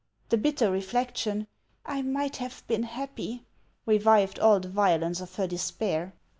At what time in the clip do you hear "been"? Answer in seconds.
2.65-2.81